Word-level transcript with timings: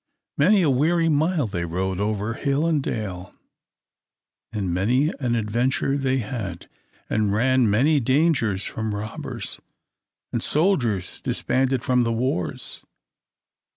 Many 0.35 0.63
a 0.63 0.69
weary 0.71 1.09
mile 1.09 1.45
they 1.45 1.63
rode 1.63 1.99
over 1.99 2.33
hill 2.33 2.65
and 2.65 2.81
dale, 2.81 3.35
and 4.51 4.73
many 4.73 5.13
an 5.19 5.35
adventure 5.35 5.95
they 5.95 6.17
had, 6.17 6.67
and 7.07 7.31
ran 7.31 7.69
many 7.69 7.99
dangers 7.99 8.63
from 8.65 8.95
robbers, 8.95 9.61
and 10.33 10.41
soldiers 10.41 11.21
disbanded 11.21 11.83
from 11.83 12.01
the 12.01 12.11
wars. 12.11 12.83